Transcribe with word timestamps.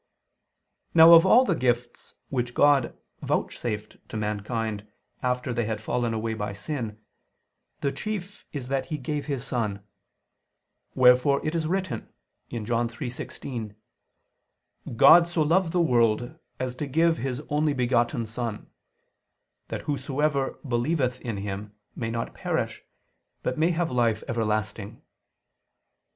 Now 0.95 1.13
of 1.13 1.27
all 1.27 1.45
the 1.45 1.53
gifts 1.53 2.15
which 2.29 2.55
God 2.55 2.97
vouchsafed 3.21 3.97
to 4.09 4.17
mankind 4.17 4.87
after 5.21 5.53
they 5.53 5.65
had 5.65 5.79
fallen 5.79 6.11
away 6.11 6.33
by 6.33 6.53
sin, 6.53 6.99
the 7.81 7.91
chief 7.91 8.43
is 8.51 8.67
that 8.69 8.87
He 8.87 8.97
gave 8.97 9.27
His 9.27 9.43
Son; 9.45 9.85
wherefore 10.95 11.39
it 11.45 11.53
is 11.53 11.67
written 11.67 12.09
(John 12.51 12.89
3:16): 12.89 13.75
"God 14.95 15.27
so 15.27 15.43
loved 15.43 15.71
the 15.71 15.79
world, 15.79 16.35
as 16.59 16.73
to 16.77 16.87
give 16.87 17.17
His 17.19 17.39
only 17.49 17.73
begotten 17.75 18.25
Son; 18.25 18.71
that 19.67 19.81
whosoever 19.81 20.57
believeth 20.67 21.21
in 21.21 21.37
Him, 21.37 21.75
may 21.95 22.09
not 22.09 22.33
perish, 22.33 22.81
but 23.43 23.59
may 23.59 23.69
have 23.69 23.91
life 23.91 24.23
everlasting." 24.27 25.03